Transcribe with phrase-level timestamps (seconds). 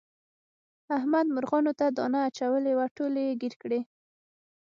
[0.97, 3.81] احمد مرغانو ته دانه اچولې وه ټولې یې ګیر کړلې.